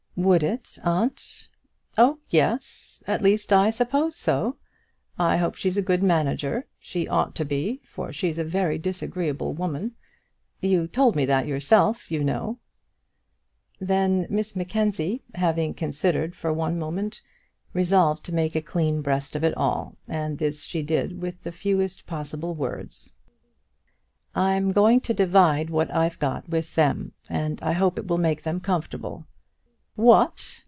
"Would 0.17 0.43
it, 0.43 0.77
aunt?" 0.83 1.47
"Oh, 1.97 2.19
yes; 2.29 3.01
at 3.07 3.21
least, 3.21 3.53
I 3.53 3.69
suppose 3.69 4.15
so. 4.17 4.57
I 5.17 5.37
hope 5.37 5.55
she's 5.55 5.77
a 5.77 5.81
good 5.81 6.03
manager. 6.03 6.67
She 6.77 7.07
ought 7.07 7.33
to 7.35 7.45
be, 7.45 7.79
for 7.85 8.11
she's 8.11 8.37
a 8.37 8.43
very 8.43 8.77
disagreeable 8.77 9.53
woman. 9.53 9.95
You 10.59 10.87
told 10.87 11.15
me 11.15 11.25
that 11.25 11.47
yourself, 11.47 12.11
you 12.11 12.23
know." 12.25 12.59
Then 13.79 14.27
Miss 14.29 14.53
Mackenzie, 14.55 15.23
having 15.33 15.73
considered 15.73 16.35
for 16.35 16.51
one 16.51 16.77
moment, 16.77 17.21
resolved 17.73 18.23
to 18.25 18.35
make 18.35 18.55
a 18.55 18.61
clean 18.61 19.01
breast 19.01 19.33
of 19.35 19.45
it 19.45 19.55
all, 19.55 19.95
and 20.09 20.37
this 20.37 20.65
she 20.65 20.83
did 20.83 21.21
with 21.21 21.41
the 21.41 21.53
fewest 21.53 22.05
possible 22.05 22.53
words. 22.53 23.13
"I'm 24.35 24.71
going 24.73 24.99
to 25.01 25.13
divide 25.13 25.69
what 25.69 25.89
I've 25.91 26.19
got 26.19 26.49
with 26.49 26.75
them, 26.75 27.13
and 27.29 27.59
I 27.63 27.71
hope 27.71 27.97
it 27.97 28.07
will 28.07 28.17
make 28.19 28.43
them 28.43 28.59
comfortable." 28.59 29.25
"What!" 29.95 30.59